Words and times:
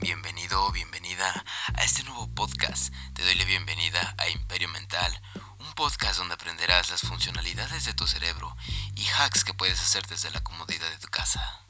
Bienvenido 0.00 0.64
o 0.64 0.70
bienvenida 0.70 1.44
a 1.74 1.82
este 1.82 2.04
nuevo 2.04 2.28
podcast. 2.28 2.94
Te 3.14 3.24
doy 3.24 3.34
la 3.34 3.44
bienvenida 3.44 4.14
a 4.16 4.28
Imperio 4.28 4.68
Mental, 4.68 5.20
un 5.58 5.72
podcast 5.74 6.18
donde 6.18 6.34
aprenderás 6.34 6.90
las 6.90 7.00
funcionalidades 7.00 7.84
de 7.84 7.94
tu 7.94 8.06
cerebro 8.06 8.56
y 8.94 9.06
hacks 9.08 9.42
que 9.42 9.54
puedes 9.54 9.80
hacer 9.80 10.06
desde 10.06 10.30
la 10.30 10.40
comodidad 10.40 10.88
de 10.88 10.98
tu 10.98 11.08
casa. 11.08 11.67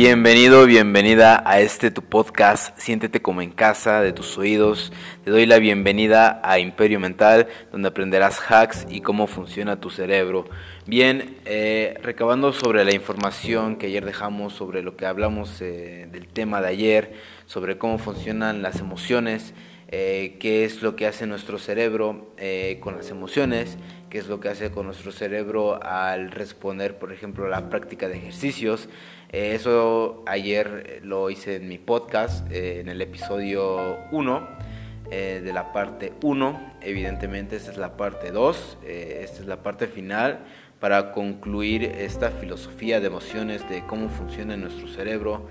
Bienvenido, 0.00 0.64
bienvenida 0.64 1.42
a 1.44 1.58
este 1.58 1.90
tu 1.90 2.02
podcast, 2.02 2.78
siéntete 2.78 3.20
como 3.20 3.42
en 3.42 3.50
casa 3.50 4.00
de 4.00 4.12
tus 4.12 4.38
oídos. 4.38 4.92
Te 5.24 5.32
doy 5.32 5.44
la 5.44 5.58
bienvenida 5.58 6.40
a 6.44 6.60
Imperio 6.60 7.00
Mental, 7.00 7.48
donde 7.72 7.88
aprenderás 7.88 8.40
hacks 8.48 8.86
y 8.88 9.00
cómo 9.00 9.26
funciona 9.26 9.80
tu 9.80 9.90
cerebro. 9.90 10.44
Bien, 10.86 11.38
eh, 11.46 11.98
recabando 12.00 12.52
sobre 12.52 12.84
la 12.84 12.94
información 12.94 13.74
que 13.74 13.86
ayer 13.86 14.04
dejamos, 14.04 14.52
sobre 14.52 14.84
lo 14.84 14.96
que 14.96 15.04
hablamos 15.04 15.60
eh, 15.60 16.06
del 16.12 16.28
tema 16.28 16.62
de 16.62 16.68
ayer, 16.68 17.14
sobre 17.46 17.76
cómo 17.76 17.98
funcionan 17.98 18.62
las 18.62 18.78
emociones, 18.78 19.52
eh, 19.88 20.36
qué 20.38 20.64
es 20.64 20.80
lo 20.80 20.94
que 20.94 21.08
hace 21.08 21.26
nuestro 21.26 21.58
cerebro 21.58 22.36
con 22.78 22.94
las 22.94 23.10
emociones, 23.10 23.78
qué 24.10 24.18
es 24.18 24.28
lo 24.28 24.40
que 24.40 24.48
hace 24.48 24.70
con 24.70 24.86
nuestro 24.86 25.12
cerebro 25.12 25.82
al 25.82 26.30
responder, 26.30 26.98
por 26.98 27.12
ejemplo, 27.12 27.46
a 27.46 27.48
la 27.48 27.68
práctica 27.68 28.08
de 28.08 28.16
ejercicios. 28.16 28.88
Eh, 29.30 29.52
eso 29.54 30.22
ayer 30.26 30.84
eh, 30.86 31.00
lo 31.02 31.30
hice 31.30 31.56
en 31.56 31.68
mi 31.68 31.78
podcast, 31.78 32.50
eh, 32.50 32.80
en 32.80 32.88
el 32.88 33.00
episodio 33.02 33.98
1 34.10 34.68
de 35.10 35.52
la 35.54 35.72
parte 35.72 36.12
1. 36.22 36.74
Evidentemente 36.82 37.56
esta 37.56 37.70
es 37.70 37.78
la 37.78 37.96
parte 37.96 38.30
2, 38.30 38.78
esta 38.86 39.40
es 39.40 39.46
la 39.46 39.62
parte 39.62 39.86
final 39.86 40.40
para 40.80 41.12
concluir 41.12 41.84
esta 41.84 42.30
filosofía 42.30 43.00
de 43.00 43.06
emociones 43.06 43.66
de 43.70 43.86
cómo 43.86 44.10
funciona 44.10 44.54
nuestro 44.58 44.86
cerebro, 44.86 45.48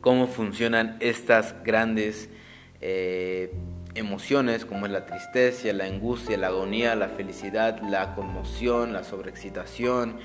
cómo 0.00 0.26
funcionan 0.26 0.96
estas 0.98 1.54
grandes 1.62 2.28
emociones 3.94 4.64
como 4.64 4.86
es 4.86 4.92
la 4.92 5.06
tristeza, 5.06 5.72
la 5.72 5.84
angustia, 5.84 6.36
la 6.36 6.48
agonía, 6.48 6.94
la 6.94 7.08
felicidad, 7.08 7.80
la 7.82 8.14
conmoción, 8.14 8.92
la 8.92 9.04
sobreexcitación, 9.04 10.18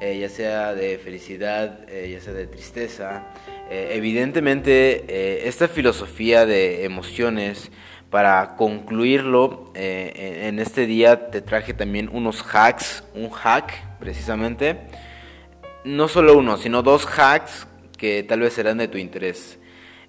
eh, 0.00 0.18
ya 0.18 0.28
sea 0.28 0.74
de 0.74 0.98
felicidad, 0.98 1.88
eh, 1.88 2.10
ya 2.12 2.20
sea 2.20 2.32
de 2.32 2.46
tristeza. 2.46 3.26
Eh, 3.70 3.92
evidentemente, 3.92 5.46
esta 5.46 5.68
filosofía 5.68 6.46
de 6.46 6.84
emociones, 6.84 7.70
para 8.10 8.56
concluirlo, 8.56 9.72
en 9.74 10.58
este 10.58 10.84
día 10.84 11.30
te 11.30 11.40
traje 11.40 11.72
también 11.72 12.10
unos 12.12 12.42
hacks, 12.42 13.04
un 13.14 13.30
hack 13.30 13.72
precisamente, 13.98 14.80
no 15.84 16.08
solo 16.08 16.36
uno, 16.36 16.58
sino 16.58 16.82
dos 16.82 17.06
hacks 17.06 17.66
que 17.96 18.22
tal 18.22 18.40
vez 18.40 18.52
serán 18.52 18.76
de 18.76 18.88
tu 18.88 18.98
interés. 18.98 19.58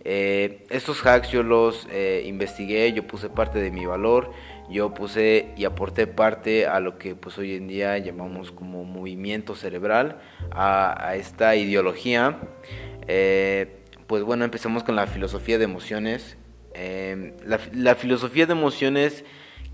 Estos 0.06 1.06
hacks 1.06 1.32
yo 1.32 1.44
los 1.44 1.88
investigué, 2.26 2.92
yo 2.92 3.08
puse 3.08 3.30
parte 3.30 3.60
de 3.60 3.72
mi 3.72 3.86
valor 3.86 4.32
yo 4.70 4.94
puse 4.94 5.54
y 5.58 5.66
aporté 5.66 6.08
parte 6.08 6.68
a 6.68 6.80
lo 6.80 6.98
que 6.98 7.16
pues 7.16 7.38
hoy 7.38 7.56
en 7.56 7.68
día 7.68 7.98
llamamos 7.98 8.52
como 8.52 8.84
movimiento 8.84 9.56
cerebral, 9.56 10.20
a, 10.52 11.16
esta 11.16 11.56
ideología. 11.56 12.40
Eh, 13.08 13.80
pues 14.08 14.24
bueno, 14.24 14.46
empezamos 14.46 14.84
con 14.84 14.96
la 14.96 15.08
filosofía 15.08 15.58
de 15.58 15.66
emociones. 15.66 16.38
Eh, 16.74 17.36
la, 17.46 17.60
la, 17.74 17.96
filosofía 17.96 18.46
de 18.46 18.54
emociones, 18.54 19.26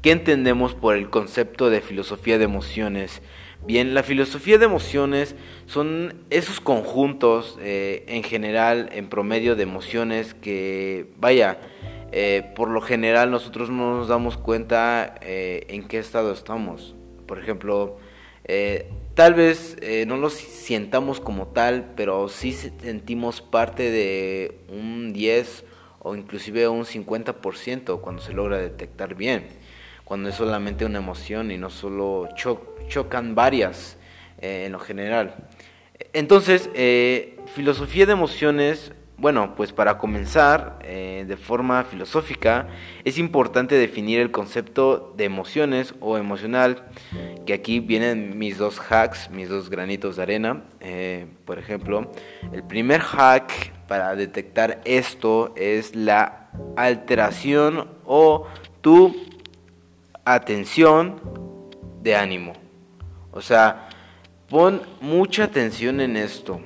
¿qué 0.02 0.12
entendemos 0.12 0.74
por 0.74 0.96
el 0.96 1.10
concepto 1.10 1.70
de 1.70 1.82
filosofía 1.82 2.38
de 2.38 2.46
emociones? 2.46 3.22
Bien, 3.66 3.94
la 3.94 4.04
filosofía 4.04 4.58
de 4.58 4.66
emociones 4.66 5.36
son 5.66 6.16
esos 6.30 6.62
conjuntos 6.62 7.58
eh, 7.62 8.06
en 8.08 8.24
general, 8.24 8.90
en 8.94 9.10
promedio 9.10 9.56
de 9.58 9.64
emociones 9.64 10.34
que, 10.34 11.12
vaya, 11.18 11.60
eh, 12.14 12.52
por 12.56 12.70
lo 12.70 12.82
general 12.82 13.32
nosotros 13.32 13.70
no 13.70 13.98
nos 13.98 14.08
damos 14.08 14.38
cuenta 14.38 15.16
eh, 15.22 15.66
en 15.68 15.88
qué 15.88 16.00
estado 16.00 16.32
estamos. 16.32 16.96
Por 17.28 17.38
ejemplo, 17.38 17.98
tal 19.14 19.36
vez 19.36 19.78
no 20.08 20.18
lo 20.18 20.32
sientamos 20.32 21.20
como 21.20 21.50
tal, 21.50 21.94
pero 21.96 22.30
sí 22.30 22.54
sentimos 22.54 23.42
parte 23.42 23.92
de 23.92 24.62
un 24.70 25.14
10 25.14 25.66
o 26.00 26.16
inclusive 26.16 26.68
un 26.68 26.86
50% 26.86 28.02
cuando 28.02 28.22
se 28.22 28.34
logra 28.34 28.58
detectar 28.58 29.14
bien, 29.14 29.48
cuando 30.06 30.30
es 30.30 30.36
solamente 30.36 30.86
una 30.86 30.98
emoción 30.98 31.52
y 31.52 31.60
no 31.60 31.70
solo 31.70 32.28
chocan 32.90 33.36
varias 33.36 33.98
en 34.42 34.74
lo 34.74 34.80
general. 34.80 35.36
Entonces, 36.14 36.70
filosofía 37.54 38.06
de 38.06 38.14
emociones 38.14 38.92
bueno, 39.20 39.54
pues 39.56 39.74
para 39.74 39.98
comenzar, 39.98 40.80
eh, 40.82 41.26
de 41.28 41.36
forma 41.36 41.84
filosófica, 41.84 42.68
es 43.04 43.18
importante 43.18 43.76
definir 43.76 44.22
el 44.22 44.32
concepto 44.32 45.14
de 45.18 45.26
emociones 45.26 45.94
o 46.00 46.18
emocional, 46.18 46.86
que 47.46 47.54
aquí 47.54 47.82
vienen 47.82 48.38
mis 48.40 48.58
dos 48.58 48.80
hacks, 48.80 49.30
mis 49.30 49.50
dos 49.50 49.70
granitos 49.70 50.16
de 50.16 50.24
arena. 50.24 50.64
Eh, 50.80 51.28
por 51.44 51.60
ejemplo, 51.60 52.10
el 52.54 52.64
primer 52.64 53.02
hack 53.02 53.74
para 53.88 54.16
detectar 54.16 54.80
esto 54.86 55.54
es 55.58 55.94
la 55.96 56.50
alteración 56.78 57.90
o 58.06 58.48
tu 58.80 59.14
atención 60.24 61.20
de 62.02 62.16
ánimo. 62.16 62.69
O 63.32 63.42
sea, 63.42 63.90
pon 64.48 64.82
mucha 65.02 65.44
atención 65.46 66.02
en 66.02 66.18
esto 66.18 66.62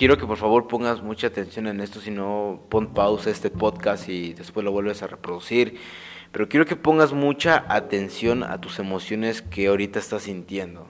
quiero 0.00 0.16
que 0.16 0.26
por 0.26 0.38
favor 0.38 0.66
pongas 0.66 1.02
mucha 1.02 1.26
atención 1.26 1.66
en 1.66 1.82
esto, 1.82 2.00
si 2.00 2.10
no 2.10 2.62
pon 2.70 2.94
pausa 2.94 3.28
este 3.28 3.50
podcast 3.50 4.08
y 4.08 4.32
después 4.32 4.64
lo 4.64 4.72
vuelves 4.72 5.02
a 5.02 5.06
reproducir. 5.06 5.78
Pero 6.32 6.48
quiero 6.48 6.64
que 6.64 6.74
pongas 6.74 7.12
mucha 7.12 7.66
atención 7.68 8.42
a 8.42 8.62
tus 8.62 8.78
emociones 8.78 9.42
que 9.42 9.66
ahorita 9.66 9.98
estás 9.98 10.22
sintiendo. 10.22 10.88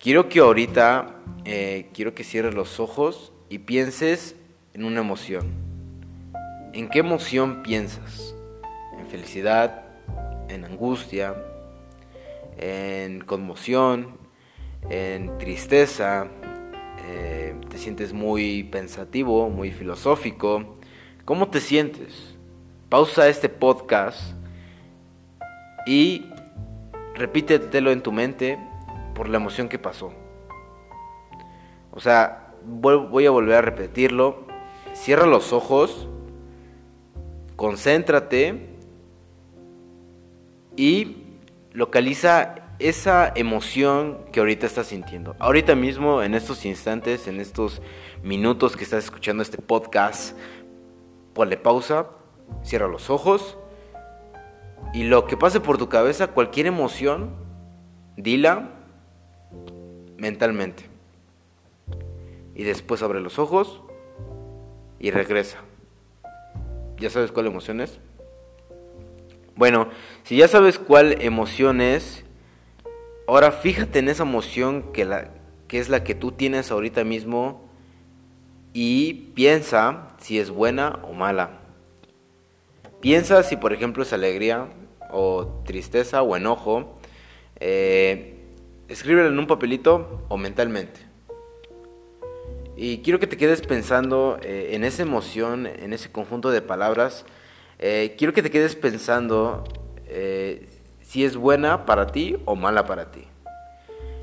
Quiero 0.00 0.30
que 0.30 0.38
ahorita, 0.38 1.14
eh, 1.44 1.90
quiero 1.92 2.14
que 2.14 2.24
cierres 2.24 2.54
los 2.54 2.80
ojos 2.80 3.34
y 3.50 3.58
pienses 3.58 4.34
en 4.72 4.84
una 4.84 5.00
emoción. 5.00 5.52
¿En 6.72 6.88
qué 6.88 7.00
emoción 7.00 7.62
piensas? 7.62 8.34
¿En 8.98 9.08
felicidad? 9.08 9.82
¿En 10.48 10.64
angustia? 10.64 11.36
¿En 12.58 13.20
conmoción? 13.20 14.18
¿En 14.90 15.38
tristeza? 15.38 16.28
Eh, 17.06 17.54
te 17.68 17.78
sientes 17.78 18.12
muy 18.12 18.64
pensativo, 18.64 19.48
muy 19.48 19.70
filosófico. 19.70 20.76
¿Cómo 21.24 21.48
te 21.48 21.60
sientes? 21.60 22.36
Pausa 22.88 23.28
este 23.28 23.48
podcast 23.48 24.34
y 25.86 26.26
repítetelo 27.14 27.90
en 27.90 28.02
tu 28.02 28.12
mente 28.12 28.58
por 29.14 29.28
la 29.28 29.38
emoción 29.38 29.68
que 29.68 29.78
pasó. 29.78 30.12
O 31.92 32.00
sea, 32.00 32.54
voy 32.64 33.26
a 33.26 33.30
volver 33.30 33.56
a 33.56 33.62
repetirlo. 33.62 34.44
Cierra 34.94 35.26
los 35.26 35.52
ojos, 35.52 36.08
concéntrate 37.56 38.68
y 40.76 41.21
localiza 41.72 42.54
esa 42.78 43.32
emoción 43.34 44.24
que 44.32 44.40
ahorita 44.40 44.66
estás 44.66 44.88
sintiendo. 44.88 45.36
Ahorita 45.38 45.74
mismo, 45.74 46.22
en 46.22 46.34
estos 46.34 46.64
instantes, 46.64 47.28
en 47.28 47.40
estos 47.40 47.80
minutos 48.22 48.76
que 48.76 48.84
estás 48.84 49.04
escuchando 49.04 49.42
este 49.42 49.58
podcast, 49.58 50.36
ponle 51.32 51.56
pausa, 51.56 52.06
cierra 52.62 52.88
los 52.88 53.08
ojos 53.10 53.56
y 54.92 55.04
lo 55.04 55.26
que 55.26 55.36
pase 55.36 55.60
por 55.60 55.78
tu 55.78 55.88
cabeza, 55.88 56.28
cualquier 56.28 56.66
emoción, 56.66 57.30
dila 58.16 58.70
mentalmente. 60.18 60.88
Y 62.54 62.64
después 62.64 63.02
abre 63.02 63.20
los 63.20 63.38
ojos 63.38 63.80
y 64.98 65.10
regresa. 65.10 65.58
¿Ya 66.98 67.10
sabes 67.10 67.32
cuál 67.32 67.46
emoción 67.46 67.80
es? 67.80 67.98
Bueno, 69.62 69.90
si 70.24 70.38
ya 70.38 70.48
sabes 70.48 70.80
cuál 70.80 71.22
emoción 71.22 71.80
es, 71.80 72.24
Ahora 73.28 73.52
fíjate 73.52 74.00
en 74.00 74.08
esa 74.08 74.24
emoción 74.24 74.92
que, 74.92 75.04
la, 75.04 75.30
que 75.68 75.78
es 75.78 75.88
la 75.88 76.02
que 76.02 76.16
tú 76.16 76.32
tienes 76.32 76.72
ahorita 76.72 77.04
mismo 77.04 77.70
y 78.72 79.30
piensa 79.36 80.08
si 80.18 80.40
es 80.40 80.50
buena 80.50 80.98
o 81.04 81.12
mala. 81.12 81.60
Piensa 83.00 83.44
si 83.44 83.56
por 83.56 83.72
ejemplo 83.72 84.02
es 84.02 84.12
alegría 84.12 84.66
o 85.12 85.62
tristeza 85.64 86.22
o 86.22 86.36
enojo. 86.36 86.98
Eh, 87.60 88.48
escríbelo 88.88 89.28
en 89.28 89.38
un 89.38 89.46
papelito 89.46 90.24
o 90.28 90.36
mentalmente. 90.38 90.98
Y 92.76 92.98
quiero 92.98 93.20
que 93.20 93.28
te 93.28 93.36
quedes 93.36 93.60
pensando 93.60 94.40
eh, 94.42 94.70
en 94.72 94.82
esa 94.82 95.02
emoción, 95.02 95.68
en 95.68 95.92
ese 95.92 96.10
conjunto 96.10 96.50
de 96.50 96.62
palabras. 96.62 97.24
Eh, 97.82 98.14
quiero 98.16 98.32
que 98.32 98.42
te 98.42 98.50
quedes 98.50 98.76
pensando 98.76 99.64
si 101.02 101.24
es 101.24 101.36
buena 101.36 101.84
para 101.84 102.06
ti 102.06 102.36
o 102.46 102.56
mala 102.56 102.86
para 102.86 103.10
ti. 103.10 103.24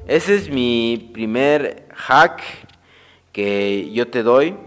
Ese 0.07 0.33
es 0.33 0.50
mi 0.50 1.11
primer 1.13 1.88
hack 1.94 2.41
que 3.31 3.91
yo 3.91 4.07
te 4.07 4.23
doy. 4.23 4.57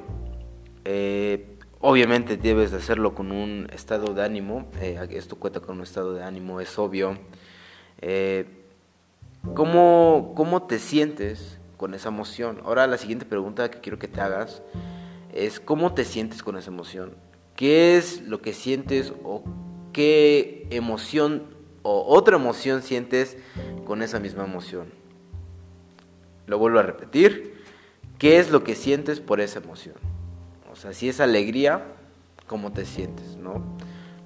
Eh, 0.85 1.59
obviamente 1.81 2.37
debes 2.37 2.71
de 2.71 2.77
hacerlo 2.77 3.12
con 3.12 3.33
un 3.33 3.69
estado 3.73 4.15
de 4.15 4.23
ánimo. 4.23 4.67
Eh, 4.81 5.05
esto 5.11 5.35
cuenta 5.35 5.59
con 5.59 5.79
un 5.79 5.83
estado 5.83 6.15
de 6.15 6.23
ánimo, 6.23 6.61
es 6.61 6.79
obvio. 6.79 7.19
Eh, 8.00 8.47
¿cómo, 9.53 10.33
¿Cómo 10.37 10.62
te 10.62 10.79
sientes 10.79 11.59
con 11.77 11.94
esa 11.94 12.11
emoción? 12.11 12.61
Ahora 12.65 12.87
la 12.87 12.99
siguiente 12.99 13.25
pregunta 13.25 13.69
que 13.69 13.81
quiero 13.81 13.99
que 13.99 14.06
te 14.06 14.21
hagas 14.21 14.62
es 15.33 15.59
¿cómo 15.59 15.93
te 15.93 16.05
sientes 16.05 16.44
con 16.44 16.56
esa 16.56 16.71
emoción? 16.71 17.17
¿Qué 17.62 17.97
es 17.97 18.23
lo 18.23 18.43
que 18.43 18.55
sientes 18.55 19.12
o 19.23 19.44
qué 19.93 20.67
emoción 20.70 21.44
o 21.85 22.05
otra 22.12 22.37
emoción 22.37 22.82
sientes 22.82 23.37
con 23.85 24.03
esa 24.03 24.19
misma 24.19 24.43
emoción? 24.43 24.88
Lo 26.49 26.59
vuelvo 26.59 26.81
a 26.81 26.82
repetir. 26.82 27.62
¿Qué 28.19 28.41
es 28.41 28.50
lo 28.50 28.64
que 28.64 28.75
sientes 28.75 29.20
por 29.20 29.41
esa 29.41 29.61
emoción? 29.61 29.94
O 30.73 30.75
sea, 30.75 30.93
si 30.93 31.09
es 31.09 31.20
alegría, 31.20 31.85
¿cómo 32.49 32.73
te 32.73 32.85
sientes? 32.85 33.37
¿no? 33.37 33.62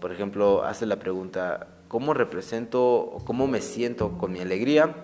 Por 0.01 0.13
ejemplo, 0.13 0.65
hace 0.65 0.87
la 0.87 0.99
pregunta, 0.99 1.69
¿cómo 1.89 2.15
represento 2.15 2.83
o 2.83 3.23
cómo 3.23 3.47
me 3.47 3.61
siento 3.61 4.17
con 4.17 4.33
mi 4.33 4.41
alegría? 4.41 4.97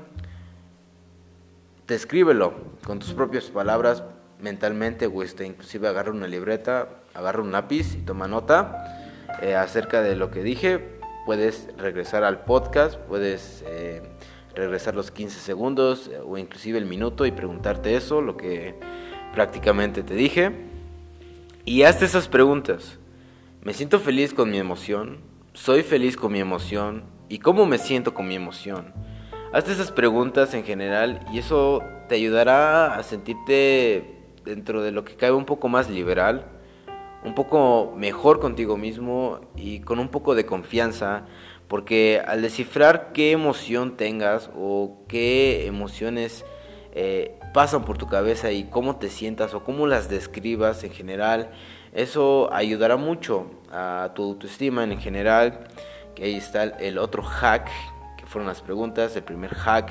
Descríbelo 1.86 2.54
con 2.86 2.98
tus 2.98 3.12
propias 3.12 3.50
palabras 3.50 4.02
mentalmente 4.40 5.06
o 5.06 5.22
este, 5.22 5.44
inclusive 5.44 5.86
agarra 5.86 6.12
una 6.12 6.28
libreta, 6.28 7.01
agarra 7.14 7.42
un 7.42 7.52
lápiz 7.52 7.94
y 7.94 7.98
toma 7.98 8.28
nota 8.28 9.18
eh, 9.40 9.54
acerca 9.54 10.02
de 10.02 10.16
lo 10.16 10.30
que 10.30 10.42
dije. 10.42 10.98
Puedes 11.26 11.68
regresar 11.78 12.24
al 12.24 12.44
podcast, 12.44 12.96
puedes 12.98 13.64
eh, 13.66 14.02
regresar 14.54 14.94
los 14.94 15.10
15 15.10 15.40
segundos 15.40 16.08
eh, 16.08 16.20
o 16.24 16.36
inclusive 16.38 16.78
el 16.78 16.86
minuto 16.86 17.26
y 17.26 17.30
preguntarte 17.30 17.96
eso, 17.96 18.20
lo 18.20 18.36
que 18.36 18.74
prácticamente 19.32 20.02
te 20.02 20.14
dije. 20.14 20.52
Y 21.64 21.82
hazte 21.82 22.04
esas 22.04 22.28
preguntas. 22.28 22.98
¿Me 23.62 23.72
siento 23.72 24.00
feliz 24.00 24.34
con 24.34 24.50
mi 24.50 24.58
emoción? 24.58 25.20
¿Soy 25.52 25.82
feliz 25.82 26.16
con 26.16 26.32
mi 26.32 26.40
emoción? 26.40 27.04
¿Y 27.28 27.38
cómo 27.38 27.66
me 27.66 27.78
siento 27.78 28.14
con 28.14 28.26
mi 28.26 28.34
emoción? 28.34 28.92
Hazte 29.52 29.72
esas 29.72 29.92
preguntas 29.92 30.54
en 30.54 30.64
general 30.64 31.24
y 31.32 31.38
eso 31.38 31.82
te 32.08 32.16
ayudará 32.16 32.94
a 32.96 33.02
sentirte 33.02 34.18
dentro 34.44 34.82
de 34.82 34.92
lo 34.92 35.04
que 35.04 35.14
cabe 35.14 35.32
un 35.32 35.44
poco 35.44 35.68
más 35.68 35.88
liberal, 35.88 36.46
un 37.24 37.34
poco 37.34 37.94
mejor 37.96 38.40
contigo 38.40 38.76
mismo 38.76 39.40
y 39.56 39.80
con 39.80 39.98
un 39.98 40.08
poco 40.08 40.34
de 40.34 40.46
confianza, 40.46 41.24
porque 41.68 42.22
al 42.26 42.42
descifrar 42.42 43.12
qué 43.12 43.32
emoción 43.32 43.96
tengas 43.96 44.50
o 44.56 45.04
qué 45.08 45.66
emociones 45.66 46.44
eh, 46.94 47.38
pasan 47.54 47.84
por 47.84 47.96
tu 47.96 48.06
cabeza 48.06 48.50
y 48.50 48.64
cómo 48.64 48.96
te 48.96 49.08
sientas 49.08 49.54
o 49.54 49.64
cómo 49.64 49.86
las 49.86 50.08
describas 50.08 50.84
en 50.84 50.90
general, 50.90 51.50
eso 51.92 52.52
ayudará 52.52 52.96
mucho 52.96 53.50
a 53.70 54.12
tu 54.14 54.22
autoestima 54.22 54.84
en 54.84 54.98
general. 54.98 55.68
Que 56.14 56.24
ahí 56.24 56.36
está 56.36 56.64
el 56.64 56.98
otro 56.98 57.22
hack, 57.22 57.70
que 58.18 58.26
fueron 58.26 58.46
las 58.46 58.60
preguntas. 58.60 59.16
El 59.16 59.22
primer 59.22 59.54
hack 59.54 59.90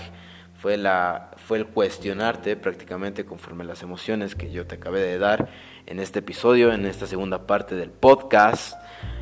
fue, 0.55 0.77
la, 0.77 1.31
fue 1.37 1.57
el 1.57 1.67
cuestionarte 1.67 2.55
prácticamente 2.55 3.25
conforme 3.25 3.63
las 3.63 3.81
emociones 3.81 4.35
que 4.35 4.51
yo 4.51 4.67
te 4.67 4.75
acabé 4.75 5.01
de 5.01 5.17
dar 5.17 5.49
en 5.85 5.99
este 5.99 6.19
episodio, 6.19 6.71
en 6.71 6.85
esta 6.85 7.07
segunda 7.07 7.47
parte 7.47 7.75
del 7.75 7.89
podcast. 7.91 8.77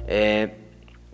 Eh, 0.07 0.55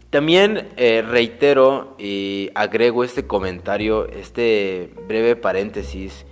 también 0.10 0.70
eh, 0.78 1.04
reitero 1.06 1.96
y 2.00 2.50
agrego 2.56 3.04
este 3.04 3.28
comentario, 3.28 4.08
este 4.08 4.94
breve 5.08 5.36
paréntesis, 5.36 6.26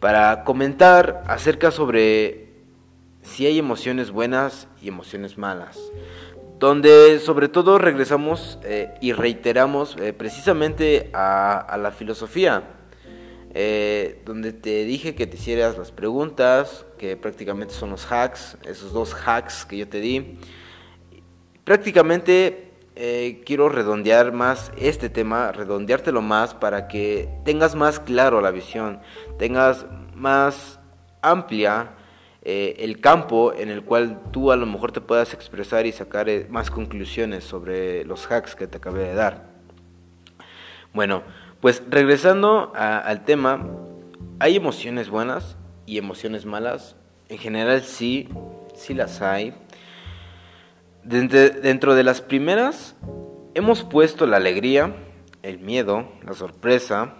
para 0.00 0.44
comentar 0.44 1.22
acerca 1.26 1.70
sobre 1.70 2.48
si 3.22 3.46
hay 3.46 3.58
emociones 3.58 4.10
buenas 4.10 4.66
y 4.80 4.88
emociones 4.88 5.36
malas 5.36 5.78
donde 6.58 7.18
sobre 7.20 7.48
todo 7.48 7.78
regresamos 7.78 8.58
eh, 8.64 8.92
y 9.00 9.12
reiteramos 9.12 9.96
precisamente 10.18 11.10
a, 11.14 11.78
la 11.80 11.90
filosofía. 11.90 12.79
Eh, 13.52 14.22
donde 14.24 14.52
te 14.52 14.84
dije 14.84 15.16
que 15.16 15.26
te 15.26 15.36
hicieras 15.36 15.76
las 15.76 15.90
preguntas, 15.90 16.86
que 16.98 17.16
prácticamente 17.16 17.74
son 17.74 17.90
los 17.90 18.10
hacks, 18.10 18.56
esos 18.64 18.92
dos 18.92 19.14
hacks 19.26 19.64
que 19.64 19.78
yo 19.78 19.88
te 19.88 20.00
di. 20.00 20.38
Prácticamente 21.64 22.70
eh, 22.94 23.42
quiero 23.44 23.68
redondear 23.68 24.32
más 24.32 24.70
este 24.76 25.08
tema, 25.08 25.50
redondeártelo 25.50 26.22
más 26.22 26.54
para 26.54 26.86
que 26.86 27.28
tengas 27.44 27.74
más 27.74 27.98
claro 27.98 28.40
la 28.40 28.52
visión, 28.52 29.00
tengas 29.36 29.86
más 30.14 30.78
amplia 31.20 31.94
eh, 32.42 32.76
el 32.78 33.00
campo 33.00 33.52
en 33.52 33.68
el 33.68 33.82
cual 33.82 34.22
tú 34.30 34.52
a 34.52 34.56
lo 34.56 34.64
mejor 34.64 34.92
te 34.92 35.00
puedas 35.00 35.34
expresar 35.34 35.86
y 35.86 35.92
sacar 35.92 36.28
más 36.50 36.70
conclusiones 36.70 37.42
sobre 37.44 38.04
los 38.04 38.30
hacks 38.30 38.54
que 38.54 38.68
te 38.68 38.78
acabé 38.78 39.08
de 39.08 39.14
dar. 39.14 39.50
Bueno, 40.92 41.22
pues 41.60 41.82
regresando 41.88 42.72
al 42.74 43.24
tema, 43.24 43.66
¿hay 44.38 44.56
emociones 44.56 45.10
buenas 45.10 45.56
y 45.86 45.98
emociones 45.98 46.46
malas? 46.46 46.96
En 47.28 47.38
general 47.38 47.82
sí, 47.82 48.28
sí 48.74 48.94
las 48.94 49.20
hay. 49.20 49.54
Dentro 51.04 51.94
de 51.94 52.04
las 52.04 52.22
primeras 52.22 52.96
hemos 53.54 53.84
puesto 53.84 54.26
la 54.26 54.38
alegría, 54.38 54.94
el 55.42 55.58
miedo, 55.58 56.08
la 56.24 56.32
sorpresa, 56.32 57.14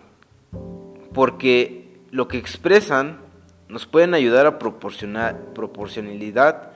porque 1.12 2.00
lo 2.10 2.28
que 2.28 2.38
expresan 2.38 3.20
nos 3.68 3.86
pueden 3.86 4.14
ayudar 4.14 4.46
a 4.46 4.58
proporcionar 4.58 5.52
proporcionalidad, 5.54 6.72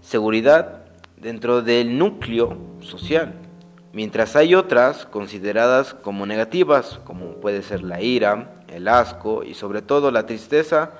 seguridad 0.00 0.86
dentro 1.16 1.62
del 1.62 1.98
núcleo 1.98 2.56
social 2.80 3.49
mientras 3.92 4.36
hay 4.36 4.54
otras 4.54 5.06
consideradas 5.06 5.94
como 5.94 6.26
negativas, 6.26 7.00
como 7.04 7.34
puede 7.40 7.62
ser 7.62 7.82
la 7.82 8.00
ira, 8.00 8.62
el 8.68 8.88
asco 8.88 9.42
y 9.44 9.54
sobre 9.54 9.82
todo 9.82 10.10
la 10.10 10.26
tristeza, 10.26 10.92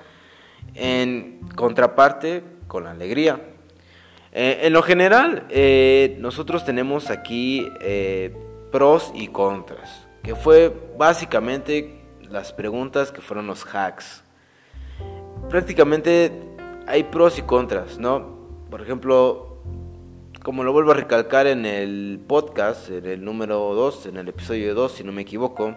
en 0.75 1.41
contraparte 1.57 2.43
con 2.67 2.85
la 2.85 2.91
alegría. 2.91 3.41
Eh, 4.33 4.61
en 4.63 4.73
lo 4.73 4.83
general, 4.83 5.47
eh, 5.51 6.17
nosotros 6.21 6.65
tenemos 6.65 7.11
aquí 7.11 7.69
eh, 7.81 8.37
pros 8.71 9.11
y 9.15 9.29
contras, 9.29 10.07
que 10.23 10.37
fue 10.37 10.73
básicamente 10.97 12.01
las 12.23 12.53
preguntas 12.53 13.11
que 13.11 13.21
fueron 13.21 13.47
los 13.47 13.65
hacks. 13.65 14.23
Prácticamente 15.49 16.31
hay 16.87 17.05
pros 17.05 17.39
y 17.39 17.43
contras, 17.43 17.99
¿no? 17.99 18.39
Por 18.71 18.83
ejemplo, 18.83 19.50
como 20.43 20.65
lo 20.65 20.73
vuelvo 20.73 20.93
a 20.93 20.95
recalcar 20.95 21.47
en 21.47 21.67
el 21.67 22.19
podcast, 22.27 22.91
en 22.91 23.07
el 23.07 23.25
número 23.25 23.75
2, 23.75 24.07
en 24.07 24.17
el 24.17 24.29
episodio 24.29 24.75
2, 24.75 24.93
si 24.93 25.05
no 25.05 25.13
me 25.13 25.23
equivoco, 25.23 25.77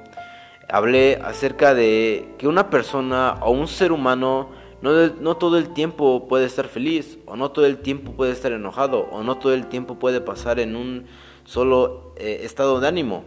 hablé 0.69 1.19
acerca 1.21 1.73
de 1.73 2.33
que 2.37 2.47
una 2.47 2.69
persona 2.69 3.39
o 3.41 3.51
un 3.51 3.67
ser 3.67 3.91
humano 3.91 4.49
no, 4.81 5.07
no, 5.07 5.37
todo 5.37 5.57
el 5.57 5.73
tiempo 5.73 6.27
puede 6.27 6.45
estar 6.45 6.67
feliz, 6.67 7.17
o 7.25 7.35
no 7.35 7.51
todo 7.51 7.65
el 7.65 7.77
tiempo 7.77 8.13
puede 8.13 8.31
estar 8.31 8.51
enojado, 8.51 9.07
o 9.11 9.23
no 9.23 9.37
todo 9.37 9.53
el 9.53 9.67
tiempo 9.67 9.99
puede 9.99 10.21
pasar 10.21 10.59
en 10.59 10.75
un 10.75 11.05
solo 11.45 12.13
eh, 12.17 12.41
estado 12.43 12.79
de 12.79 12.87
ánimo. 12.87 13.23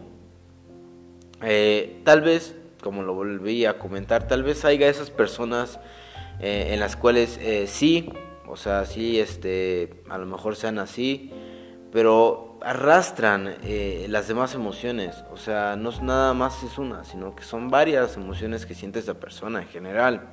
Eh, 1.41 2.01
tal 2.03 2.21
vez, 2.21 2.55
como 2.81 3.03
lo 3.03 3.13
volví 3.13 3.65
a 3.65 3.77
comentar, 3.77 4.27
tal 4.27 4.43
vez 4.43 4.65
haya 4.65 4.87
esas 4.87 5.11
personas 5.11 5.79
eh, 6.39 6.69
en 6.71 6.79
las 6.79 6.95
cuales 6.95 7.39
sí 7.67 8.09
o 8.47 8.55
sea, 8.55 8.85
sí, 8.85 9.19
este, 9.19 10.01
a 10.09 10.17
lo 10.17 10.25
mejor 10.25 10.55
sean 10.55 10.79
así, 10.79 11.31
pero 11.91 12.59
arrastran 12.61 13.55
eh, 13.63 14.07
las 14.09 14.27
demás 14.27 14.55
emociones. 14.55 15.23
O 15.31 15.37
sea, 15.37 15.75
no 15.75 15.89
es 15.89 16.01
nada 16.01 16.33
más 16.33 16.63
es 16.63 16.77
una, 16.77 17.03
sino 17.03 17.35
que 17.35 17.43
son 17.43 17.69
varias 17.69 18.17
emociones 18.17 18.65
que 18.65 18.75
siente 18.75 18.99
esa 18.99 19.19
persona 19.19 19.61
en 19.61 19.67
general. 19.67 20.29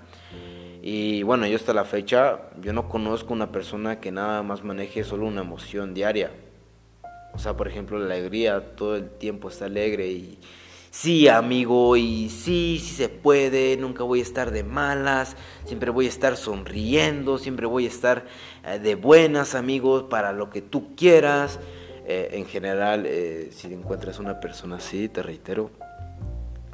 Y 0.83 1.23
bueno, 1.23 1.47
yo 1.47 1.57
hasta 1.57 1.73
la 1.73 1.85
fecha, 1.85 2.41
yo 2.61 2.73
no 2.73 2.89
conozco 2.89 3.33
una 3.33 3.51
persona 3.51 4.01
que 4.01 4.13
nada 4.13 4.43
más 4.43 4.63
maneje 4.63 5.03
solo 5.03 5.27
una 5.27 5.41
emoción 5.41 5.95
diaria. 5.95 6.31
O 7.33 7.39
sea, 7.39 7.57
por 7.57 7.69
ejemplo, 7.69 7.99
la 7.99 8.15
alegría, 8.15 8.77
todo 8.77 8.97
el 8.97 9.09
tiempo 9.11 9.49
está 9.49 9.65
alegre 9.65 10.09
y 10.09 10.39
sí, 10.95 11.27
amigo, 11.27 11.97
y 11.97 12.31
sí, 12.31 12.79
sí 12.81 12.95
se 12.95 13.09
puede, 13.09 13.77
nunca 13.77 14.05
voy 14.05 14.21
a 14.21 14.23
estar 14.23 14.53
de 14.53 14.63
malas, 14.63 15.37
siempre 15.65 15.91
voy 15.91 16.07
a 16.07 16.09
estar 16.09 16.37
sonriendo, 16.37 17.39
siempre 17.39 17.67
voy 17.67 17.87
a 17.87 17.89
estar 17.89 18.27
eh, 18.65 18.79
de 18.79 18.95
buenas, 18.95 19.57
amigos, 19.57 20.05
para 20.05 20.33
lo 20.33 20.51
que 20.51 20.63
tú 20.63 20.95
quieras. 20.95 21.59
Eh, 22.07 22.29
en 22.33 22.47
general, 22.47 23.07
eh, 23.07 23.51
si 23.51 23.73
encuentras 23.73 24.21
una 24.21 24.39
persona 24.39 24.77
así, 24.77 25.09
te 25.09 25.23
reitero, 25.23 25.73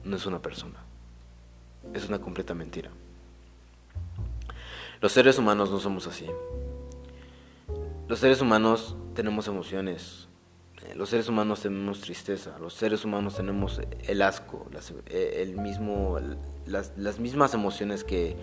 no 0.04 0.16
es 0.16 0.26
una 0.26 0.40
persona, 0.40 0.80
es 1.94 2.06
una 2.06 2.20
completa 2.20 2.52
mentira. 2.52 2.90
Los 5.00 5.12
seres 5.12 5.38
humanos 5.38 5.70
no 5.70 5.80
somos 5.80 6.06
así. 6.06 6.26
Los 8.06 8.18
seres 8.18 8.42
humanos 8.42 8.96
tenemos 9.14 9.48
emociones, 9.48 10.28
los 10.94 11.10
seres 11.10 11.28
humanos 11.28 11.60
tenemos 11.60 12.00
tristeza, 12.00 12.58
los 12.58 12.74
seres 12.74 13.04
humanos 13.04 13.36
tenemos 13.36 13.80
el 14.06 14.22
asco, 14.22 14.66
las, 14.72 14.92
eh, 15.06 15.42
el 15.42 15.56
mismo, 15.56 16.18
las, 16.66 17.18
mismas 17.18 17.54
emociones 17.54 18.04
que, 18.04 18.36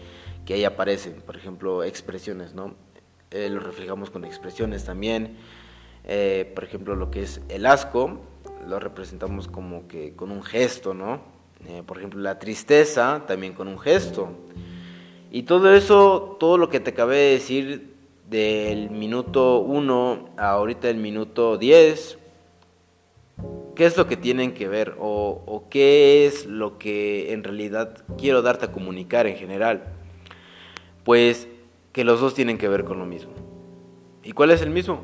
que, 0.45 0.55
ahí 0.55 0.63
aparecen, 0.63 1.21
por 1.25 1.35
ejemplo, 1.35 1.83
expresiones, 1.83 2.53
¿no? 2.53 2.75
Eh, 3.31 3.49
lo 3.49 3.59
reflejamos 3.59 4.09
con 4.09 4.23
expresiones 4.23 4.85
también, 4.85 5.37
por 6.55 6.63
ejemplo, 6.63 6.95
lo 6.95 7.11
que 7.11 7.23
es 7.23 7.41
el 7.49 7.65
asco, 7.65 8.21
lo 8.65 8.79
representamos 8.79 9.49
como 9.49 9.87
que 9.87 10.15
con 10.15 10.31
un 10.31 10.41
gesto, 10.41 10.93
¿no? 10.93 11.35
por 11.85 11.97
ejemplo, 11.97 12.21
la 12.21 12.39
tristeza 12.39 13.23
también 13.27 13.53
con 13.53 13.67
un 13.67 13.77
gesto. 13.77 14.29
Y 15.31 15.43
todo 15.43 15.73
eso, 15.73 16.37
todo 16.39 16.57
lo 16.57 16.69
que 16.69 16.79
te 16.79 16.91
acabé 16.91 17.17
de 17.17 17.31
decir 17.33 17.97
del 18.29 18.89
minuto 18.89 19.59
1 19.59 20.29
a 20.37 20.49
ahorita 20.51 20.89
el 20.89 20.97
minuto 20.97 21.57
10, 21.57 22.17
qué 23.77 23.85
es 23.85 23.95
lo 23.95 24.07
que 24.07 24.17
tienen 24.17 24.55
que 24.55 24.67
ver 24.67 24.95
o, 24.99 25.67
qué 25.69 26.25
es 26.25 26.47
lo 26.47 26.79
que 26.79 27.31
en 27.31 27.43
realidad 27.43 28.03
quiero 28.17 28.41
darte 28.41 28.65
a 28.65 28.71
comunicar 28.71 29.27
en 29.27 29.37
general. 29.37 29.83
Pues 31.03 31.47
que 31.93 32.03
los 32.03 32.19
dos 32.19 32.33
tienen 32.33 32.57
que 32.57 32.67
ver 32.67 32.83
con 32.83 32.97
lo 32.97 33.05
mismo. 33.05 33.33
¿Y 34.23 34.31
cuál 34.31 34.49
es 34.49 34.63
el 34.63 34.71
mismo? 34.71 35.03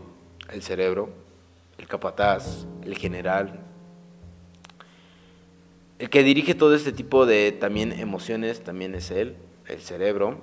El 0.52 0.64
cerebro, 0.64 1.10
el 1.78 1.88
capataz, 1.88 2.66
el 2.84 2.98
general. 2.98 3.60
El 6.00 6.10
que 6.10 6.24
dirige 6.24 6.56
todo 6.56 6.74
este 6.74 6.92
tipo 6.92 7.28
de 7.28 7.52
también 7.52 7.92
emociones 7.92 8.64
también 8.64 8.96
es 8.96 9.12
él, 9.12 9.36
el 9.68 9.82
cerebro. 9.82 10.42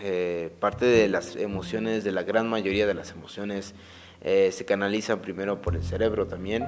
Eh, 0.00 0.52
parte 0.60 0.86
de 0.86 1.08
las 1.08 1.34
emociones, 1.34 2.04
de 2.04 2.12
la 2.12 2.22
gran 2.22 2.48
mayoría 2.48 2.86
de 2.86 2.94
las 2.94 3.10
emociones, 3.10 3.74
eh, 4.20 4.50
se 4.52 4.64
canalizan 4.64 5.20
primero 5.20 5.60
por 5.60 5.74
el 5.74 5.82
cerebro 5.82 6.28
también 6.28 6.64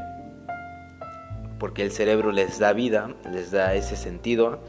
porque 1.58 1.82
el 1.82 1.90
cerebro 1.90 2.32
les 2.32 2.58
da 2.58 2.72
vida, 2.72 3.14
les 3.30 3.50
da 3.50 3.74
ese 3.74 3.96
sentido 3.96 4.60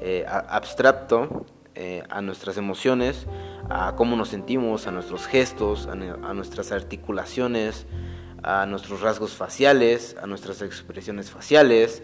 eh, 0.00 0.24
abstracto 0.28 1.46
eh, 1.74 2.02
a 2.08 2.20
nuestras 2.22 2.56
emociones, 2.56 3.26
a 3.68 3.94
cómo 3.96 4.16
nos 4.16 4.28
sentimos, 4.28 4.86
a 4.86 4.90
nuestros 4.90 5.26
gestos, 5.26 5.86
a, 5.86 5.94
nuestras 5.94 6.72
articulaciones, 6.72 7.86
a 8.42 8.66
nuestros 8.66 9.00
rasgos 9.00 9.32
faciales, 9.34 10.16
a 10.20 10.26
nuestras 10.26 10.62
expresiones 10.62 11.30
faciales. 11.30 12.02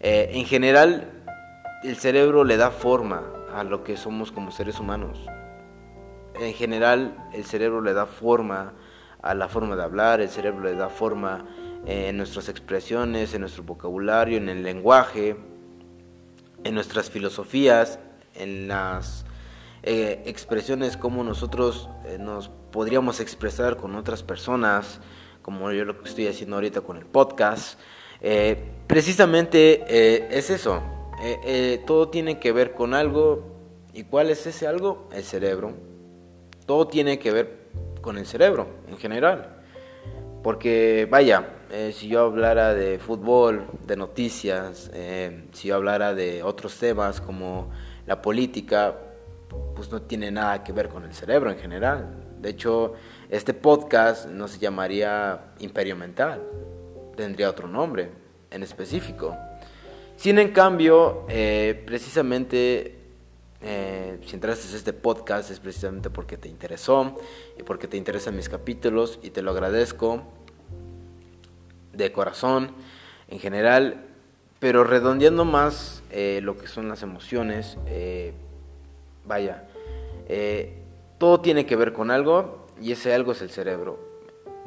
Eh, 0.00 0.30
en 0.34 0.44
general, 0.44 1.10
el 1.84 1.96
cerebro 1.96 2.44
le 2.44 2.56
da 2.56 2.70
forma 2.70 3.22
a 3.54 3.64
lo 3.64 3.84
que 3.84 3.96
somos 3.96 4.32
como 4.32 4.50
seres 4.50 4.80
humanos. 4.80 5.18
En 6.40 6.54
general, 6.54 7.16
el 7.32 7.44
cerebro 7.44 7.80
le 7.80 7.92
da 7.92 8.06
forma 8.06 8.72
a 9.22 9.34
la 9.34 9.48
forma 9.48 9.76
de 9.76 9.82
hablar, 9.84 10.20
el 10.20 10.30
cerebro 10.30 10.64
le 10.64 10.74
da 10.74 10.88
forma 10.88 11.44
en 11.86 12.16
nuestras 12.16 12.48
expresiones, 12.48 13.34
en 13.34 13.40
nuestro 13.40 13.64
vocabulario, 13.64 14.36
en 14.36 14.48
el 14.48 14.62
lenguaje, 14.62 15.36
en 16.64 16.74
nuestras 16.74 17.10
filosofías, 17.10 17.98
en 18.34 18.68
las 18.68 19.24
eh, 19.82 20.22
expresiones 20.26 20.96
como 20.96 21.24
nosotros 21.24 21.88
eh, 22.06 22.16
nos 22.18 22.48
podríamos 22.70 23.18
expresar 23.18 23.76
con 23.76 23.96
otras 23.96 24.22
personas, 24.22 25.00
como 25.42 25.72
yo 25.72 25.84
lo 25.84 26.00
que 26.00 26.08
estoy 26.08 26.28
haciendo 26.28 26.56
ahorita 26.56 26.82
con 26.82 26.96
el 26.96 27.04
podcast. 27.04 27.80
Eh, 28.20 28.56
precisamente 28.86 30.36
es 30.38 30.50
eso, 30.50 30.80
todo 31.86 32.08
tiene 32.08 32.38
que 32.38 32.52
ver 32.52 32.74
con 32.74 32.94
algo, 32.94 33.44
¿y 33.92 34.04
cuál 34.04 34.30
es 34.30 34.46
ese 34.46 34.68
algo? 34.68 35.08
El 35.12 35.24
cerebro. 35.24 35.72
Todo 36.66 36.86
tiene 36.86 37.18
que 37.18 37.32
ver 37.32 37.62
con 38.00 38.18
el 38.18 38.26
cerebro 38.26 38.68
en 38.88 38.96
general. 38.98 39.62
Porque, 40.44 41.08
vaya, 41.10 41.48
eh, 41.74 41.90
si 41.92 42.06
yo 42.06 42.20
hablara 42.20 42.74
de 42.74 42.98
fútbol, 42.98 43.64
de 43.86 43.96
noticias, 43.96 44.90
eh, 44.92 45.44
si 45.52 45.68
yo 45.68 45.76
hablara 45.76 46.14
de 46.14 46.42
otros 46.42 46.76
temas 46.76 47.22
como 47.22 47.70
la 48.06 48.20
política, 48.20 48.94
pues 49.74 49.90
no 49.90 50.02
tiene 50.02 50.30
nada 50.30 50.62
que 50.62 50.72
ver 50.72 50.90
con 50.90 51.04
el 51.04 51.14
cerebro 51.14 51.50
en 51.50 51.56
general. 51.56 52.14
De 52.42 52.50
hecho, 52.50 52.92
este 53.30 53.54
podcast 53.54 54.26
no 54.26 54.48
se 54.48 54.58
llamaría 54.58 55.54
Imperio 55.60 55.96
Mental, 55.96 56.42
tendría 57.16 57.48
otro 57.48 57.66
nombre 57.68 58.10
en 58.50 58.62
específico. 58.62 59.34
Sin 60.16 60.38
en 60.38 60.52
cambio, 60.52 61.24
eh, 61.30 61.82
precisamente 61.86 62.98
si 63.62 64.34
entraste 64.34 64.74
a 64.74 64.76
este 64.76 64.92
podcast 64.92 65.52
es 65.52 65.60
precisamente 65.60 66.10
porque 66.10 66.36
te 66.36 66.48
interesó 66.48 67.16
y 67.56 67.62
porque 67.62 67.86
te 67.86 67.96
interesan 67.96 68.34
mis 68.34 68.48
capítulos 68.48 69.20
y 69.22 69.30
te 69.30 69.40
lo 69.40 69.52
agradezco 69.52 70.24
de 71.92 72.12
corazón 72.12 72.72
en 73.28 73.38
general, 73.38 74.04
pero 74.58 74.84
redondeando 74.84 75.44
más 75.44 76.02
eh, 76.10 76.40
lo 76.42 76.56
que 76.56 76.66
son 76.66 76.88
las 76.88 77.02
emociones, 77.02 77.78
eh, 77.86 78.32
vaya, 79.26 79.64
eh, 80.28 80.82
todo 81.18 81.40
tiene 81.40 81.66
que 81.66 81.76
ver 81.76 81.92
con 81.92 82.10
algo 82.10 82.66
y 82.80 82.92
ese 82.92 83.12
algo 83.14 83.32
es 83.32 83.42
el 83.42 83.50
cerebro. 83.50 83.98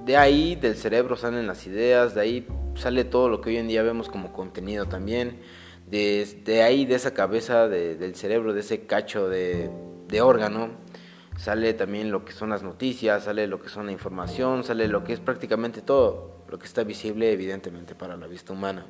De 0.04 0.18
ahí, 0.18 0.56
del 0.56 0.76
cerebro 0.76 1.16
salen 1.16 1.48
las 1.48 1.66
ideas, 1.66 2.16
de 2.16 2.22
ahí 2.22 2.48
sale 2.76 3.06
todo 3.06 3.30
lo 3.30 3.40
que 3.40 3.52
hoy 3.52 3.58
en 3.58 3.68
día 3.68 3.84
vemos 3.84 4.10
como 4.10 4.34
contenido 4.34 4.86
también, 4.86 5.40
de, 5.88 6.62
ahí, 6.64 6.86
de 6.86 6.96
esa 6.96 7.14
cabeza 7.14 7.68
del 7.68 8.16
cerebro, 8.16 8.54
de 8.54 8.62
ese 8.62 8.88
cacho 8.88 9.30
de, 9.30 9.70
de 10.08 10.22
órgano, 10.22 10.72
sale 11.38 11.74
también 11.74 12.12
lo 12.12 12.26
que 12.26 12.34
son 12.34 12.50
las 12.50 12.64
noticias, 12.64 13.24
sale 13.26 13.48
lo 13.48 13.62
que 13.62 13.70
son 13.70 13.86
la 13.86 13.92
información, 13.92 14.64
sale 14.64 14.88
lo 14.88 15.04
que 15.04 15.14
es 15.14 15.20
prácticamente 15.20 15.82
todo 15.82 16.35
lo 16.50 16.60
que 16.60 16.66
está 16.66 16.84
visible 16.84 17.32
evidentemente 17.32 17.96
para 17.96 18.18
la 18.18 18.28
vista 18.28 18.54
humana. 18.54 18.86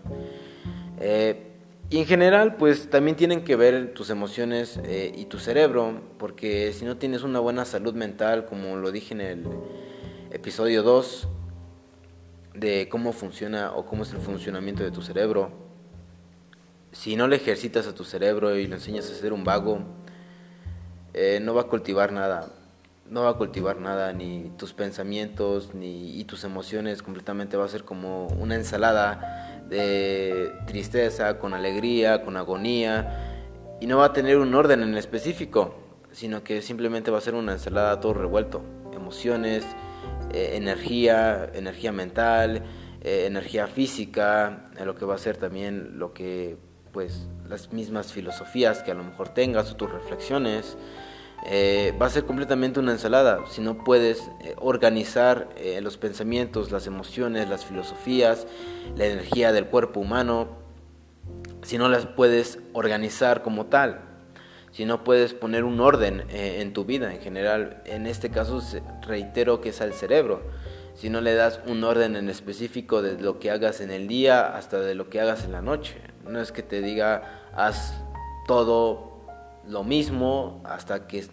Eh, 1.00 1.52
y 1.90 2.00
en 2.00 2.06
general, 2.06 2.56
pues 2.56 2.90
también 2.90 3.16
tienen 3.16 3.44
que 3.44 3.56
ver 3.56 3.94
tus 3.94 4.10
emociones 4.10 4.80
eh, 4.84 5.12
y 5.16 5.26
tu 5.26 5.38
cerebro, 5.38 6.02
porque 6.18 6.74
si 6.74 6.84
no 6.84 6.98
tienes 6.98 7.22
una 7.22 7.40
buena 7.40 7.64
salud 7.64 7.94
mental, 7.94 8.46
como 8.46 8.76
lo 8.76 8.92
dije 8.92 9.14
en 9.14 9.22
el 9.22 9.46
episodio 10.32 10.82
2, 10.82 11.28
de 12.56 12.90
cómo 12.90 13.14
funciona 13.14 13.72
o 13.74 13.86
cómo 13.86 14.04
es 14.04 14.12
el 14.14 14.20
funcionamiento 14.20 14.84
de 14.84 14.92
tu 14.92 15.02
cerebro, 15.02 15.52
si 16.92 17.16
no 17.16 17.28
le 17.28 17.36
ejercitas 17.36 17.86
a 17.88 17.94
tu 17.94 18.04
cerebro 18.04 18.56
y 18.58 18.68
lo 18.68 18.76
enseñas 18.76 19.10
a 19.12 19.14
ser 19.14 19.32
un 19.32 19.44
vago, 19.44 19.80
eh, 21.14 21.40
no 21.42 21.54
va 21.54 21.62
a 21.62 21.66
cultivar 21.66 22.12
nada 22.12 22.52
no 23.10 23.24
va 23.24 23.32
a 23.32 23.34
cultivar 23.34 23.80
nada, 23.80 24.14
ni 24.14 24.52
tus 24.58 24.74
pensamientos, 24.74 25.76
ni 25.76 26.20
y 26.20 26.24
tus 26.26 26.44
emociones, 26.44 27.04
completamente 27.04 27.56
va 27.58 27.66
a 27.66 27.68
ser 27.70 27.84
como 27.84 28.28
una 28.28 28.56
ensalada 28.56 29.64
de 29.70 30.52
tristeza, 30.66 31.38
con 31.38 31.54
alegría, 31.54 32.24
con 32.24 32.38
agonía, 32.38 33.78
y 33.80 33.88
no 33.88 33.98
va 33.98 34.06
a 34.06 34.14
tener 34.14 34.38
un 34.38 34.54
orden 34.56 34.82
en 34.82 34.96
específico, 34.96 35.76
sino 36.12 36.44
que 36.44 36.62
simplemente 36.62 37.12
va 37.12 37.20
a 37.20 37.22
ser 37.22 37.36
una 37.36 37.54
ensalada 37.54 38.00
todo 38.00 38.14
revuelto, 38.14 38.64
emociones, 38.94 39.66
eh, 40.32 40.52
energía, 40.54 41.50
energía 41.54 41.92
mental, 41.92 42.64
eh, 43.02 43.26
energía 43.28 43.68
física, 43.68 44.66
lo 44.84 44.96
que 44.96 45.06
va 45.06 45.16
a 45.16 45.20
ser 45.20 45.38
también 45.38 46.00
lo 46.00 46.14
que, 46.14 46.58
pues, 46.92 47.28
las 47.48 47.72
mismas 47.72 48.12
filosofías 48.12 48.82
que 48.82 48.92
a 48.92 48.96
lo 48.96 49.04
mejor 49.04 49.30
tengas 49.30 49.72
o 49.72 49.76
tus 49.76 49.92
reflexiones, 49.92 50.78
eh, 51.48 51.94
va 52.02 52.08
a 52.08 52.10
ser 52.10 52.26
completamente 52.26 52.80
una 52.80 52.92
ensalada. 52.92 53.46
Si 53.48 53.62
no 53.62 53.84
puedes 53.84 54.32
eh, 54.42 54.56
organizar 54.58 55.50
eh, 55.58 55.80
los 55.82 55.98
pensamientos, 55.98 56.72
las 56.72 56.88
emociones, 56.88 57.48
las 57.50 57.66
filosofías, 57.66 58.48
la 58.96 59.06
energía 59.06 59.52
del 59.52 59.68
cuerpo 59.68 60.00
humano, 60.00 60.48
si 61.62 61.78
no 61.78 61.88
las 61.88 62.08
puedes 62.08 62.60
organizar 62.74 63.44
como 63.44 63.68
tal, 63.68 64.02
si 64.72 64.86
no 64.86 65.04
puedes 65.04 65.34
poner 65.34 65.64
un 65.64 65.80
orden 65.80 66.26
en 66.30 66.74
tu 66.74 66.84
vida 66.84 67.14
en 67.14 67.22
general, 67.22 67.82
en 67.86 68.08
este 68.08 68.30
caso 68.30 68.62
reitero 69.02 69.62
que 69.62 69.70
es 69.70 69.82
al 69.82 69.94
cerebro, 69.94 70.44
si 70.96 71.10
no 71.10 71.22
le 71.22 71.34
das 71.34 71.62
un 71.66 71.84
orden 71.84 72.16
en 72.16 72.30
específico 72.30 73.02
de 73.02 73.20
lo 73.20 73.40
que 73.40 73.52
hagas 73.52 73.82
en 73.82 73.90
el 73.90 74.08
día 74.08 74.56
hasta 74.56 74.80
de 74.80 74.94
lo 74.94 75.10
que 75.10 75.22
hagas 75.22 75.46
en 75.46 75.54
la 75.54 75.62
noche, 75.62 75.96
no 76.28 76.42
es 76.42 76.52
que 76.52 76.62
te 76.62 76.82
diga 76.82 77.50
haz 77.56 77.96
todo 78.48 79.15
lo 79.68 79.84
mismo 79.84 80.62
hasta 80.66 81.08
que 81.08 81.26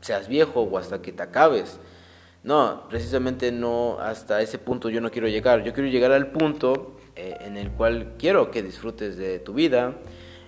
seas 0.00 0.28
viejo 0.28 0.62
o 0.62 0.78
hasta 0.78 1.00
que 1.02 1.12
te 1.12 1.22
acabes. 1.22 1.80
No, 2.42 2.86
precisamente 2.90 3.50
no, 3.52 3.98
hasta 4.00 4.42
ese 4.42 4.58
punto 4.58 4.90
yo 4.90 5.00
no 5.00 5.10
quiero 5.10 5.28
llegar. 5.28 5.64
Yo 5.64 5.72
quiero 5.72 5.88
llegar 5.88 6.12
al 6.12 6.30
punto 6.30 6.96
eh, 7.16 7.36
en 7.40 7.56
el 7.56 7.70
cual 7.70 8.14
quiero 8.18 8.50
que 8.50 8.62
disfrutes 8.62 9.16
de 9.16 9.38
tu 9.38 9.54
vida 9.54 9.94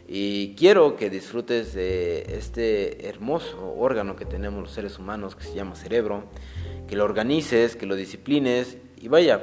y 0.09 0.55
quiero 0.55 0.97
que 0.97 1.11
disfrutes 1.11 1.75
de 1.75 2.37
este 2.37 3.09
hermoso 3.09 3.75
órgano 3.77 4.15
que 4.15 4.25
tenemos 4.25 4.61
los 4.61 4.73
seres 4.73 4.99
humanos 4.99 5.35
que 5.35 5.45
se 5.45 5.55
llama 5.55 5.75
cerebro, 5.75 6.25
que 6.87 6.97
lo 6.97 7.05
organices, 7.05 7.77
que 7.77 7.87
lo 7.87 7.97
disciplines 7.97 8.79
y 8.99 9.09
vaya, 9.09 9.43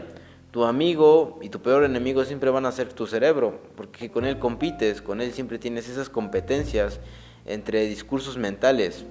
tu 0.51 0.63
amigo 0.63 1.39
y 1.41 1.49
tu 1.49 1.61
peor 1.61 1.83
enemigo 1.83 2.23
siempre 2.23 2.49
van 2.49 2.65
a 2.65 2.71
ser 2.71 2.93
tu 2.93 3.07
cerebro, 3.07 3.59
porque 3.75 4.11
con 4.11 4.25
él 4.25 4.37
compites, 4.37 5.01
con 5.01 5.19
él 5.19 5.33
siempre 5.33 5.57
tienes 5.57 5.89
esas 5.89 6.09
competencias 6.09 6.99
entre 7.45 7.85
discursos 7.87 8.37
mentales 8.37 9.05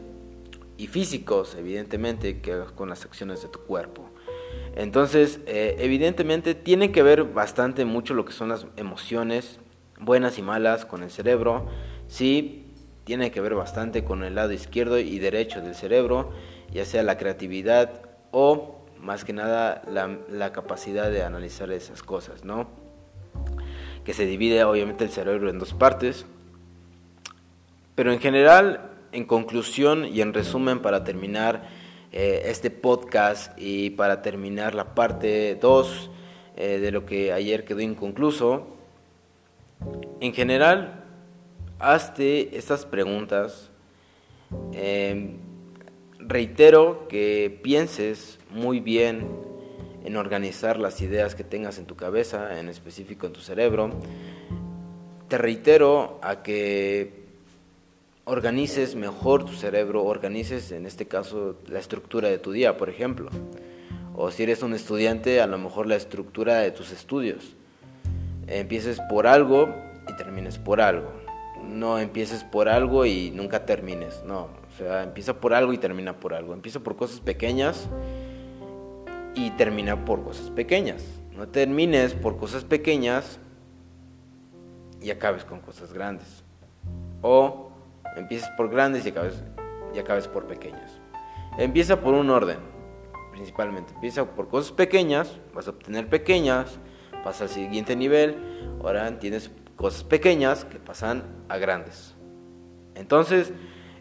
y 0.76 0.86
físicos, 0.86 1.54
evidentemente, 1.54 2.40
que 2.40 2.64
con 2.74 2.88
las 2.88 3.04
acciones 3.04 3.42
de 3.42 3.48
tu 3.48 3.60
cuerpo. 3.60 4.10
Entonces, 4.74 5.40
eh, 5.46 5.76
evidentemente 5.78 6.54
tiene 6.54 6.92
que 6.92 7.02
ver 7.02 7.24
bastante 7.24 7.84
mucho 7.84 8.14
lo 8.14 8.24
que 8.24 8.32
son 8.32 8.48
las 8.48 8.66
emociones, 8.76 9.60
buenas 10.00 10.38
y 10.38 10.42
malas, 10.42 10.86
con 10.86 11.02
el 11.02 11.10
cerebro. 11.10 11.66
Sí, 12.08 12.66
tiene 13.04 13.30
que 13.30 13.40
ver 13.40 13.54
bastante 13.54 14.04
con 14.04 14.24
el 14.24 14.34
lado 14.34 14.52
izquierdo 14.52 14.98
y 14.98 15.18
derecho 15.18 15.60
del 15.60 15.74
cerebro, 15.74 16.30
ya 16.72 16.84
sea 16.84 17.02
la 17.02 17.18
creatividad 17.18 18.02
o 18.30 18.86
más 18.98 19.24
que 19.24 19.32
nada 19.32 19.82
la, 19.86 20.18
la 20.30 20.52
capacidad 20.52 21.10
de 21.10 21.22
analizar 21.22 21.70
esas 21.72 22.02
cosas, 22.02 22.44
¿no? 22.44 22.68
Que 24.04 24.14
se 24.14 24.26
divide 24.26 24.64
obviamente 24.64 25.04
el 25.04 25.10
cerebro 25.10 25.50
en 25.50 25.58
dos 25.58 25.74
partes. 25.74 26.24
Pero 27.94 28.12
en 28.12 28.20
general, 28.20 28.90
en 29.12 29.25
conclusión 29.25 30.06
y 30.06 30.20
en 30.20 30.32
resumen 30.32 30.80
para 30.80 31.04
terminar, 31.04 31.68
eh, 32.14 32.50
este 32.50 32.70
podcast 32.70 33.58
y 33.58 33.88
para 33.88 34.20
terminar 34.20 34.75
la 34.75 34.94
parte 34.94 35.54
2 35.54 36.11
eh, 36.56 36.78
de 36.78 36.90
lo 36.90 37.06
que 37.06 37.32
ayer 37.32 37.64
quedó 37.64 37.80
inconcluso. 37.80 38.66
En 40.20 40.34
general, 40.34 41.04
hazte 41.78 42.54
estas 42.56 42.84
preguntas. 42.84 43.70
Em, 44.75 45.38
reitero 46.18 47.08
que 47.08 47.58
pienses 47.62 48.38
muy 48.50 48.80
bien 48.80 49.26
en 50.04 50.16
organizar 50.16 50.78
las 50.78 51.00
ideas 51.00 51.34
que 51.34 51.44
tengas 51.44 51.78
en 51.78 51.87
tu 51.87 51.96
cabeza, 51.96 52.61
en 52.61 52.68
específico 52.68 53.26
en 53.26 53.32
tu 53.32 53.40
cerebro. 53.40 53.90
Te 55.28 55.38
reitero 55.38 56.20
a 56.22 56.42
que 56.42 57.22
organices 58.25 58.95
mejor 58.95 59.45
tu 59.45 59.52
cerebro, 59.52 60.05
organices 60.05 60.73
en 60.73 60.87
este 60.87 61.07
caso 61.07 61.57
la 61.67 61.79
estructura 61.79 62.29
de 62.29 62.38
tu 62.38 62.52
día, 62.52 62.76
por 62.76 62.88
ejemplo. 62.88 63.31
O 64.14 64.31
si 64.31 64.43
eres 64.43 64.62
un 64.62 64.75
estudiante, 64.75 65.41
a 65.41 65.47
lo 65.47 65.59
mejor 65.59 65.87
la 65.87 65.97
estructura 65.97 66.59
de 66.59 66.71
tus 66.71 66.93
estudios. 66.93 67.57
Empieces 68.47 69.00
por 69.09 69.26
algo 69.26 69.75
y 70.09 70.17
termines 70.17 70.59
por 70.59 70.81
algo. 70.81 71.12
No 71.62 71.99
empieces 71.99 72.45
por 72.45 72.69
algo 72.69 73.07
y 73.07 73.31
nunca 73.31 73.64
termines. 73.64 74.23
No, 74.25 74.43
o 74.43 74.76
sea, 74.76 75.02
empieza 75.02 75.41
por 75.41 75.55
algo 75.55 75.73
y 75.73 75.79
termina 75.79 76.19
por 76.21 76.35
algo. 76.35 76.52
Empieza 76.52 76.81
por 76.81 76.97
cosas 76.97 77.21
pequeñas 77.21 77.88
y 79.35 79.50
termina 79.52 80.05
por 80.05 80.23
cosas 80.23 80.50
pequeñas. 80.50 81.02
No 81.35 81.49
termines 81.49 82.12
por 82.12 82.37
cosas 82.37 82.64
pequeñas 82.64 83.38
y 85.00 85.11
acabes 85.11 85.45
con 85.45 85.61
cosas 85.61 85.93
grandes. 85.93 86.45
O 87.23 87.72
Empiezas 88.16 88.50
por 88.50 88.69
grandes 88.71 89.07
y 89.07 89.09
acabes, 89.09 89.42
y 89.95 90.28
por 90.28 90.47
pequeñas. 90.47 91.00
Empieza 91.59 92.00
por 92.00 92.14
un 92.14 92.31
orden, 92.31 92.59
principalmente. 93.33 93.92
Empieza 93.95 94.25
por 94.25 94.49
cosas 94.49 94.73
pequeñas, 94.73 95.38
vas 95.54 95.66
a 95.69 95.71
obtener 95.71 96.09
pequeñas, 96.09 96.78
pasa 97.25 97.45
al 97.45 97.50
siguiente 97.50 97.97
nivel, 97.97 98.37
ahora 98.83 99.19
tienes 99.19 99.50
cosas 99.76 100.04
pequeñas 100.04 100.64
que 100.64 100.78
pasan 100.78 101.25
a 101.49 101.59
grandes. 101.59 102.14
Entonces, 102.95 103.52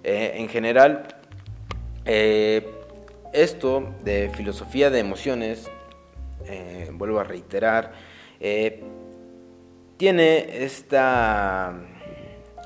eh, 0.03 0.33
en 0.35 0.49
general, 0.49 1.07
eh, 2.05 2.69
esto 3.33 3.95
de 4.03 4.29
filosofía 4.35 4.89
de 4.89 4.99
emociones, 4.99 5.69
eh, 6.45 6.89
vuelvo 6.93 7.19
a 7.19 7.23
reiterar, 7.23 7.93
tiene 9.97 10.63
esta 10.63 11.75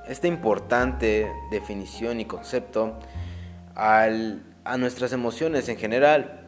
esta 0.08 0.28
importante 0.28 1.32
definición 1.52 2.20
y 2.20 2.26
concepto 2.26 2.98
al, 3.74 4.44
a 4.64 4.78
nuestras 4.78 5.14
emociones 5.14 5.70
en 5.70 5.78
general. 5.78 6.48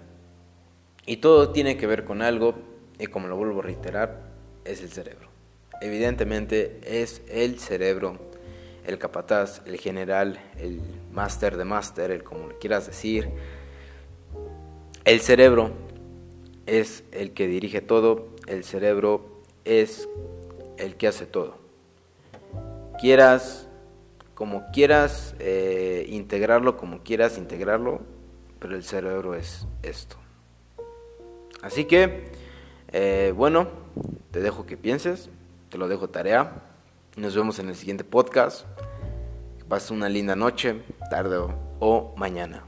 Y 1.05 1.17
todo 1.17 1.51
tiene 1.51 1.77
que 1.77 1.87
ver 1.87 2.03
con 2.03 2.21
algo, 2.21 2.55
y 2.99 3.07
como 3.07 3.27
lo 3.27 3.37
vuelvo 3.37 3.59
a 3.59 3.63
reiterar, 3.63 4.21
es 4.65 4.81
el 4.81 4.89
cerebro. 4.89 5.29
Evidentemente 5.81 6.79
es 6.83 7.21
el 7.29 7.59
cerebro, 7.59 8.17
el 8.85 8.97
capataz, 8.97 9.61
el 9.65 9.77
general, 9.77 10.39
el 10.57 10.81
máster 11.11 11.57
de 11.57 11.65
máster, 11.65 12.11
el 12.11 12.23
como 12.23 12.49
le 12.49 12.57
quieras 12.57 12.87
decir. 12.87 13.29
El 15.05 15.21
cerebro 15.21 15.71
es 16.65 17.03
el 17.11 17.31
que 17.31 17.47
dirige 17.47 17.81
todo, 17.81 18.29
el 18.47 18.63
cerebro 18.63 19.43
es 19.63 20.09
el 20.77 20.95
que 20.95 21.07
hace 21.07 21.25
todo 21.25 21.66
quieras, 22.97 23.67
como 24.33 24.71
quieras 24.71 25.35
eh, 25.39 26.05
integrarlo, 26.09 26.77
como 26.77 27.03
quieras 27.03 27.37
integrarlo, 27.37 28.01
pero 28.59 28.75
el 28.75 28.83
cerebro 28.83 29.35
es 29.35 29.67
esto. 29.83 30.17
Así 31.61 31.85
que, 31.85 32.31
eh, 32.89 33.33
bueno, 33.35 33.67
te 34.31 34.41
dejo 34.41 34.65
que 34.65 34.77
pienses, 34.77 35.29
te 35.69 35.77
lo 35.77 35.87
dejo 35.87 36.09
tarea. 36.09 36.63
Nos 37.15 37.35
vemos 37.35 37.59
en 37.59 37.69
el 37.69 37.75
siguiente 37.75 38.03
podcast. 38.03 38.65
Que 39.57 39.93
una 39.93 40.07
linda 40.07 40.35
noche, 40.35 40.81
tarde 41.09 41.37
o 41.79 42.13
mañana. 42.15 42.63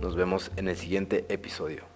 Nos 0.00 0.14
vemos 0.14 0.52
en 0.56 0.68
el 0.68 0.76
siguiente 0.76 1.24
episodio. 1.28 1.95